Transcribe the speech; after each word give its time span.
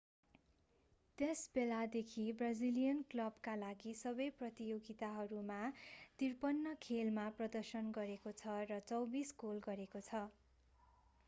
त्यस 1.17 1.41
बेलादेखि 1.51 2.23
ब्राजिलियनले 2.37 3.05
क्लबका 3.11 3.53
लागि 3.59 3.93
सबै 3.99 4.27
प्रतियोगिताहरूमा 4.39 5.59
53 6.23 6.75
खेल 6.87 7.13
मा 7.15 7.29
प्रदर्शन 7.37 7.95
गरेको 7.95 8.37
छ 8.37 8.57
र 8.65 8.81
24 8.89 9.37
गोल 9.39 9.65
गरेको 9.65 10.05
छ 10.05 10.25